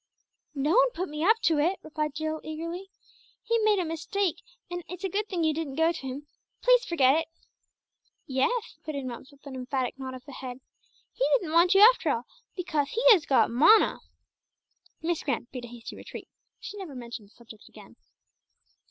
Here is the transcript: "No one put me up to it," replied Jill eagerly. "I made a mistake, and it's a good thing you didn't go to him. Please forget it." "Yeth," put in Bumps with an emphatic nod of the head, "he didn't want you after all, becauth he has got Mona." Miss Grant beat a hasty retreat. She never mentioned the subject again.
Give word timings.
"No 0.55 0.71
one 0.71 0.89
put 0.95 1.09
me 1.09 1.23
up 1.23 1.37
to 1.43 1.59
it," 1.59 1.77
replied 1.83 2.15
Jill 2.15 2.41
eagerly. 2.43 2.89
"I 3.51 3.59
made 3.63 3.77
a 3.77 3.85
mistake, 3.85 4.37
and 4.67 4.83
it's 4.89 5.03
a 5.03 5.09
good 5.09 5.29
thing 5.29 5.43
you 5.43 5.53
didn't 5.53 5.75
go 5.75 5.91
to 5.91 6.07
him. 6.07 6.25
Please 6.63 6.83
forget 6.83 7.15
it." 7.15 7.27
"Yeth," 8.25 8.79
put 8.83 8.95
in 8.95 9.07
Bumps 9.07 9.31
with 9.31 9.45
an 9.45 9.53
emphatic 9.53 9.99
nod 9.99 10.15
of 10.15 10.25
the 10.25 10.31
head, 10.31 10.57
"he 11.13 11.23
didn't 11.35 11.53
want 11.53 11.75
you 11.75 11.81
after 11.81 12.09
all, 12.09 12.23
becauth 12.57 12.87
he 12.89 13.03
has 13.11 13.27
got 13.27 13.51
Mona." 13.51 13.99
Miss 15.03 15.21
Grant 15.21 15.51
beat 15.51 15.65
a 15.65 15.67
hasty 15.67 15.95
retreat. 15.95 16.27
She 16.59 16.77
never 16.77 16.95
mentioned 16.95 17.29
the 17.29 17.35
subject 17.35 17.69
again. 17.69 17.95